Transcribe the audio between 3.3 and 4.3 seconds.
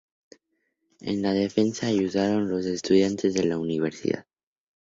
de la universidad.